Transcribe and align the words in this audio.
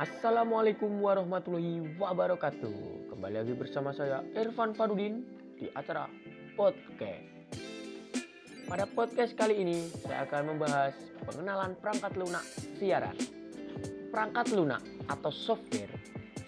Assalamualaikum 0.00 0.88
warahmatullahi 1.04 2.00
wabarakatuh. 2.00 3.12
Kembali 3.12 3.36
lagi 3.36 3.52
bersama 3.52 3.92
saya 3.92 4.24
Irfan 4.32 4.72
Farudin 4.72 5.28
di 5.60 5.68
acara 5.76 6.08
podcast. 6.56 7.28
Pada 8.64 8.88
podcast 8.88 9.36
kali 9.36 9.60
ini 9.60 9.92
saya 10.00 10.24
akan 10.24 10.56
membahas 10.56 10.96
pengenalan 11.28 11.76
perangkat 11.76 12.16
lunak 12.16 12.40
siaran. 12.80 13.12
Perangkat 14.08 14.56
lunak 14.56 14.80
atau 15.04 15.28
software 15.28 15.92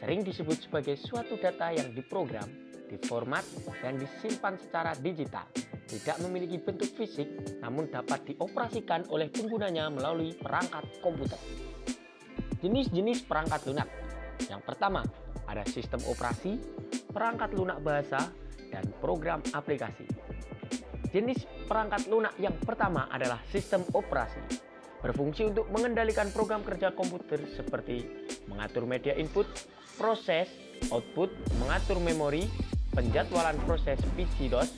sering 0.00 0.24
disebut 0.24 0.56
sebagai 0.64 0.96
suatu 0.96 1.36
data 1.36 1.76
yang 1.76 1.92
diprogram, 1.92 2.48
diformat, 2.88 3.44
dan 3.84 4.00
disimpan 4.00 4.56
secara 4.56 4.96
digital. 4.96 5.44
Tidak 5.92 6.24
memiliki 6.24 6.56
bentuk 6.56 6.88
fisik 6.96 7.28
namun 7.60 7.92
dapat 7.92 8.32
dioperasikan 8.32 9.12
oleh 9.12 9.28
penggunanya 9.28 9.92
melalui 9.92 10.32
perangkat 10.40 10.88
komputer. 11.04 11.71
Jenis-jenis 12.62 13.26
perangkat 13.26 13.66
lunak. 13.66 13.90
Yang 14.46 14.62
pertama, 14.62 15.02
ada 15.50 15.66
sistem 15.66 15.98
operasi, 16.06 16.62
perangkat 17.10 17.58
lunak 17.58 17.82
bahasa, 17.82 18.22
dan 18.70 18.86
program 19.02 19.42
aplikasi. 19.50 20.06
Jenis 21.10 21.44
perangkat 21.66 22.06
lunak 22.06 22.32
yang 22.38 22.54
pertama 22.62 23.10
adalah 23.10 23.42
sistem 23.50 23.82
operasi. 23.92 24.40
Berfungsi 25.02 25.50
untuk 25.50 25.66
mengendalikan 25.74 26.30
program 26.30 26.62
kerja 26.62 26.94
komputer 26.94 27.42
seperti 27.50 28.06
mengatur 28.46 28.86
media 28.86 29.12
input, 29.18 29.44
proses, 29.98 30.46
output, 30.94 31.34
mengatur 31.58 31.98
memori, 31.98 32.46
penjadwalan 32.94 33.58
proses 33.66 33.98
PC-DOS, 34.14 34.70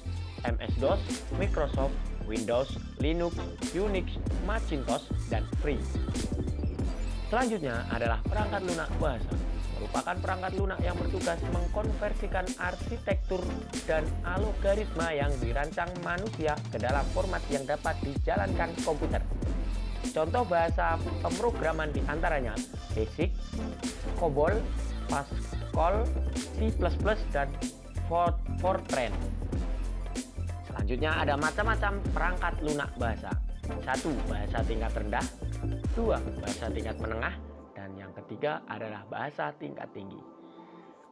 MS-DOS, 0.42 1.01
Microsoft, 1.37 1.95
Windows, 2.24 2.80
Linux, 2.96 3.37
Unix, 3.76 4.16
Macintosh, 4.48 5.04
dan 5.28 5.45
Free. 5.60 5.78
Selanjutnya 7.34 7.83
adalah 7.91 8.23
perangkat 8.23 8.62
lunak 8.62 8.87
bahasa. 9.02 9.34
Merupakan 9.74 10.16
perangkat 10.23 10.52
lunak 10.54 10.79
yang 10.87 10.95
bertugas 10.95 11.35
mengkonversikan 11.51 12.46
arsitektur 12.63 13.43
dan 13.91 14.07
algoritma 14.23 15.10
yang 15.10 15.35
dirancang 15.43 15.91
manusia 16.07 16.54
ke 16.71 16.79
dalam 16.79 17.02
format 17.10 17.43
yang 17.51 17.66
dapat 17.66 17.99
dijalankan 18.07 18.71
komputer. 18.87 19.18
Contoh 20.15 20.46
bahasa 20.46 20.95
pemrograman 21.26 21.91
di 21.91 22.07
antaranya 22.07 22.54
Basic, 22.95 23.35
COBOL, 24.15 24.54
Pascal, 25.10 26.07
C++, 26.54 26.71
dan 27.35 27.51
Fortran. 28.63 29.10
Selanjutnya 30.71 31.10
ada 31.19 31.35
macam-macam 31.35 31.98
perangkat 32.15 32.54
lunak 32.63 32.95
bahasa. 32.95 33.35
Satu, 33.82 34.15
bahasa 34.30 34.63
tingkat 34.63 34.95
rendah. 34.95 35.26
Dua, 35.95 36.18
bahasa 36.40 36.66
tingkat 36.68 36.96
menengah. 37.01 37.34
Dan 37.74 37.96
yang 37.96 38.12
ketiga 38.23 38.65
adalah 38.68 39.04
bahasa 39.09 39.51
tingkat 39.57 39.88
tinggi. 39.93 40.20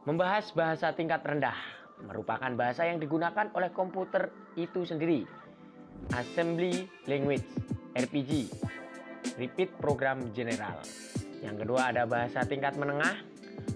Membahas 0.03 0.51
bahasa 0.53 0.91
tingkat 0.91 1.23
rendah 1.23 1.55
merupakan 2.03 2.51
bahasa 2.57 2.83
yang 2.83 2.99
digunakan 2.99 3.47
oleh 3.55 3.71
komputer 3.71 4.33
itu 4.59 4.83
sendiri. 4.83 5.23
Assembly 6.11 6.83
Language, 7.07 7.47
RPG, 7.95 8.51
Repeat 9.39 9.79
Program 9.79 10.33
General. 10.35 10.83
Yang 11.39 11.55
kedua 11.63 11.95
ada 11.95 12.03
bahasa 12.03 12.43
tingkat 12.43 12.75
menengah, 12.75 13.15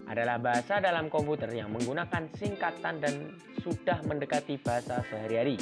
adalah 0.07 0.39
bahasa 0.39 0.79
dalam 0.83 1.07
komputer 1.07 1.51
yang 1.51 1.71
menggunakan 1.71 2.27
singkatan 2.35 2.99
dan 2.99 3.35
sudah 3.63 3.99
mendekati 4.03 4.59
bahasa 4.59 5.03
sehari-hari 5.07 5.59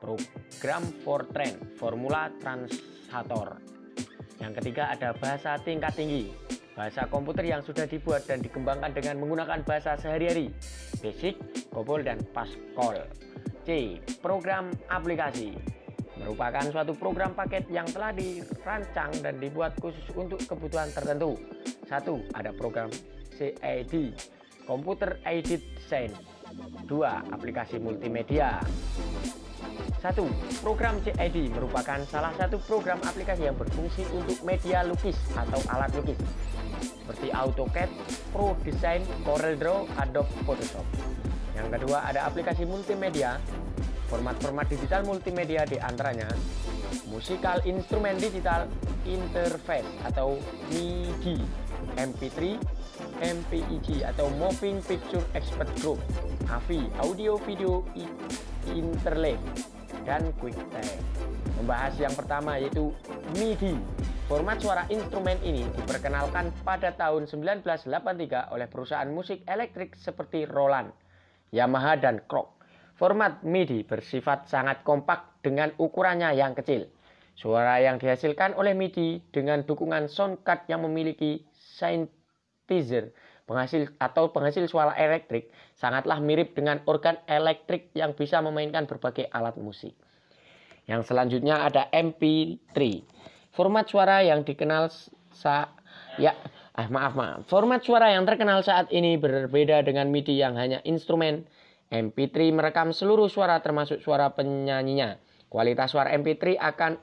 program 0.00 0.82
Fortran, 1.04 1.76
formula 1.76 2.32
translator. 2.40 3.60
Yang 4.40 4.52
ketiga 4.64 4.88
ada 4.88 5.12
bahasa 5.12 5.60
tingkat 5.60 5.92
tinggi, 5.92 6.32
bahasa 6.72 7.04
komputer 7.12 7.44
yang 7.44 7.60
sudah 7.60 7.84
dibuat 7.84 8.24
dan 8.24 8.40
dikembangkan 8.40 8.96
dengan 8.96 9.20
menggunakan 9.20 9.60
bahasa 9.68 10.00
sehari-hari, 10.00 10.48
basic, 11.04 11.36
COBOL, 11.68 12.00
dan 12.00 12.18
Pascal. 12.32 13.04
C. 13.68 14.00
Program 14.24 14.72
aplikasi 14.88 15.52
merupakan 16.20 16.64
suatu 16.68 16.92
program 16.96 17.32
paket 17.32 17.64
yang 17.72 17.88
telah 17.88 18.12
dirancang 18.12 19.12
dan 19.24 19.40
dibuat 19.40 19.76
khusus 19.80 20.04
untuk 20.16 20.40
kebutuhan 20.44 20.88
tertentu. 20.92 21.36
Satu, 21.88 22.20
ada 22.36 22.52
program 22.52 22.92
CAD, 23.36 24.16
Computer 24.68 25.16
Aided 25.24 25.64
Design. 25.76 26.12
Dua, 26.84 27.24
aplikasi 27.32 27.80
multimedia. 27.80 28.60
Satu, 30.00 30.24
program 30.64 30.96
CID 31.04 31.52
merupakan 31.52 32.00
salah 32.08 32.32
satu 32.32 32.56
program 32.64 32.96
aplikasi 33.04 33.44
yang 33.44 33.52
berfungsi 33.52 34.00
untuk 34.16 34.40
media 34.48 34.80
lukis 34.80 35.20
atau 35.36 35.60
alat 35.68 35.92
lukis. 35.92 36.16
Seperti 36.80 37.28
AutoCAD, 37.28 37.92
Pro 38.32 38.56
Design, 38.64 39.04
CorelDRAW, 39.28 39.84
Adobe 40.00 40.32
Photoshop. 40.48 40.88
Yang 41.52 41.68
kedua 41.76 42.08
ada 42.08 42.24
aplikasi 42.24 42.64
multimedia, 42.64 43.36
format-format 44.08 44.72
digital 44.72 45.04
multimedia 45.04 45.68
di 45.68 45.76
antaranya 45.76 46.32
Musical 47.12 47.60
Instrument 47.68 48.16
Digital 48.16 48.72
Interface 49.04 49.84
atau 50.08 50.40
MIDI, 50.72 51.44
MP3, 52.00 52.56
MPEG 53.20 54.08
atau 54.08 54.32
Moving 54.40 54.80
Picture 54.80 55.28
Expert 55.36 55.68
Group, 55.84 56.00
AVI, 56.48 56.88
Audio 57.04 57.36
Video 57.44 57.84
Interlace, 58.64 59.79
dan 60.10 60.26
QuickTime. 60.42 60.98
Membahas 61.62 61.94
yang 62.02 62.10
pertama 62.18 62.58
yaitu 62.58 62.90
MIDI. 63.38 63.78
Format 64.26 64.58
suara 64.58 64.82
instrumen 64.90 65.38
ini 65.46 65.62
diperkenalkan 65.78 66.50
pada 66.66 66.90
tahun 66.98 67.30
1983 67.30 68.50
oleh 68.50 68.66
perusahaan 68.66 69.06
musik 69.06 69.46
elektrik 69.46 69.94
seperti 69.94 70.50
Roland, 70.50 70.90
Yamaha, 71.54 71.94
dan 71.94 72.26
Korg. 72.26 72.50
Format 72.98 73.46
MIDI 73.46 73.86
bersifat 73.86 74.50
sangat 74.50 74.82
kompak 74.82 75.42
dengan 75.46 75.70
ukurannya 75.78 76.34
yang 76.34 76.58
kecil. 76.58 76.90
Suara 77.38 77.78
yang 77.78 78.02
dihasilkan 78.02 78.58
oleh 78.58 78.74
MIDI 78.74 79.22
dengan 79.30 79.62
dukungan 79.62 80.10
sound 80.10 80.42
card 80.42 80.66
yang 80.66 80.82
memiliki 80.82 81.46
synthesizer 81.54 83.14
penghasil 83.48 83.92
atau 84.00 84.32
penghasil 84.32 84.66
suara 84.68 84.96
elektrik 84.96 85.52
sangatlah 85.76 86.18
mirip 86.20 86.52
dengan 86.52 86.80
organ 86.88 87.16
elektrik 87.24 87.92
yang 87.96 88.12
bisa 88.12 88.40
memainkan 88.44 88.84
berbagai 88.84 89.28
alat 89.32 89.56
musik. 89.60 89.96
Yang 90.90 91.12
selanjutnya 91.12 91.62
ada 91.64 91.86
MP3. 91.94 92.76
Format 93.54 93.86
suara 93.86 94.22
yang 94.26 94.42
dikenal 94.42 94.90
sa 95.30 95.70
ya 96.18 96.34
ah 96.74 96.88
maaf 96.90 97.14
maaf. 97.14 97.40
Format 97.46 97.82
suara 97.82 98.10
yang 98.14 98.26
terkenal 98.26 98.62
saat 98.66 98.90
ini 98.90 99.14
berbeda 99.20 99.86
dengan 99.86 100.10
MIDI 100.10 100.40
yang 100.40 100.58
hanya 100.58 100.82
instrumen. 100.82 101.46
MP3 101.90 102.54
merekam 102.54 102.94
seluruh 102.94 103.26
suara 103.26 103.58
termasuk 103.58 103.98
suara 103.98 104.30
penyanyinya. 104.30 105.18
Kualitas 105.50 105.90
suara 105.90 106.14
MP3 106.14 106.54
akan 106.54 106.94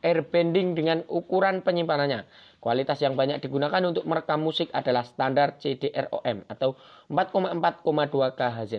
airbending 0.00 0.72
dengan 0.72 1.04
ukuran 1.06 1.60
penyimpanannya. 1.60 2.24
Kualitas 2.62 3.02
yang 3.02 3.18
banyak 3.18 3.42
digunakan 3.42 3.82
untuk 3.82 4.06
merekam 4.06 4.38
musik 4.38 4.70
adalah 4.70 5.02
standar 5.02 5.58
CDROM 5.58 6.46
atau 6.46 6.78
4,4,2 7.10 8.38
kHz 8.38 8.74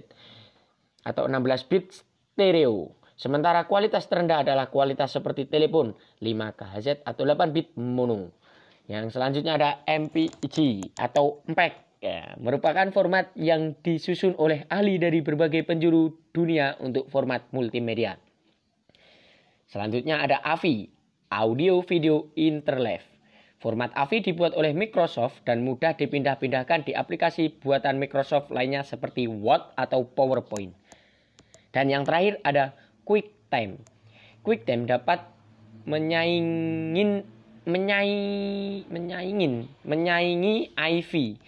atau 1.03 1.27
16 1.27 1.67
bit 1.67 1.91
stereo. 1.91 2.95
Sementara 3.19 3.67
kualitas 3.67 4.07
terendah 4.07 4.39
adalah 4.39 4.72
kualitas 4.72 5.11
seperti 5.11 5.51
telepon 5.51 5.91
5 6.23 6.23
kHz 6.55 7.03
atau 7.03 7.27
8 7.27 7.51
bit 7.51 7.75
mono. 7.75 8.31
Yang 8.88 9.19
selanjutnya 9.19 9.59
ada 9.59 9.69
MPEG 9.83 10.88
atau 10.95 11.43
MPEG 11.51 11.99
ya, 11.99 12.39
merupakan 12.39 12.88
format 12.95 13.35
yang 13.35 13.75
disusun 13.83 14.39
oleh 14.39 14.63
ahli 14.72 14.95
dari 14.95 15.19
berbagai 15.19 15.67
penjuru 15.67 16.31
dunia 16.31 16.79
untuk 16.79 17.11
format 17.11 17.51
multimedia. 17.51 18.16
Selanjutnya 19.67 20.23
ada 20.23 20.39
AVI, 20.39 20.88
Audio 21.35 21.83
Video 21.83 22.31
Interleave. 22.39 23.12
Format 23.63 23.96
AVI 23.96 24.19
dibuat 24.19 24.59
oleh 24.59 24.76
Microsoft 24.76 25.40
dan 25.47 25.64
mudah 25.64 25.96
dipindah-pindahkan 25.96 26.84
di 26.84 26.91
aplikasi 26.91 27.47
buatan 27.64 27.96
Microsoft 27.96 28.52
lainnya 28.52 28.84
seperti 28.84 29.23
Word 29.32 29.72
atau 29.79 30.03
PowerPoint. 30.03 30.76
Dan 31.72 31.87
yang 31.87 32.03
terakhir 32.03 32.43
ada 32.43 32.76
QuickTime. 33.08 33.79
QuickTime 34.43 34.84
dapat 34.84 35.23
menyaingin 35.87 37.23
menyaing, 37.64 38.84
menyaingin 38.91 39.72
menyaingi 39.87 40.76
IV 40.76 41.40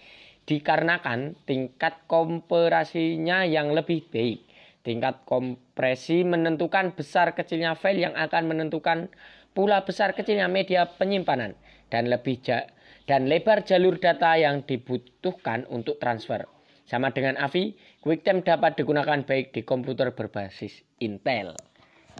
dikarenakan 0.48 1.36
tingkat 1.44 2.00
kompresinya 2.08 3.44
yang 3.44 3.76
lebih 3.76 4.08
baik. 4.08 4.40
Tingkat 4.80 5.20
kompresi 5.28 6.24
menentukan 6.24 6.96
besar 6.96 7.36
kecilnya 7.36 7.76
file 7.76 8.08
yang 8.08 8.16
akan 8.16 8.48
menentukan 8.48 9.12
pula 9.52 9.84
besar 9.84 10.16
kecilnya 10.16 10.48
media 10.48 10.88
penyimpanan 10.96 11.52
dan 11.90 12.10
lebih 12.10 12.42
ja 12.42 12.66
dan 13.06 13.30
lebar 13.30 13.62
jalur 13.62 13.96
data 14.02 14.34
yang 14.34 14.66
dibutuhkan 14.66 15.62
untuk 15.70 16.02
transfer. 16.02 16.44
Sama 16.86 17.10
dengan 17.10 17.34
AVI, 17.38 17.74
QuickTime 18.02 18.46
dapat 18.46 18.78
digunakan 18.78 19.18
baik 19.26 19.50
di 19.50 19.66
komputer 19.66 20.14
berbasis 20.14 20.86
Intel. 21.02 21.54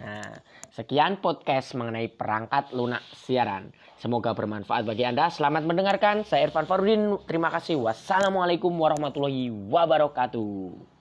Nah, 0.02 0.42
sekian 0.74 1.22
podcast 1.22 1.72
mengenai 1.78 2.10
perangkat 2.10 2.74
lunak 2.74 3.02
siaran. 3.14 3.70
Semoga 3.96 4.34
bermanfaat 4.34 4.84
bagi 4.84 5.06
Anda. 5.06 5.30
Selamat 5.30 5.64
mendengarkan. 5.64 6.26
Saya 6.26 6.50
Irfan 6.50 6.68
Farudin. 6.68 7.16
Terima 7.24 7.48
kasih. 7.48 7.78
Wassalamualaikum 7.80 8.74
warahmatullahi 8.74 9.48
wabarakatuh. 9.48 10.95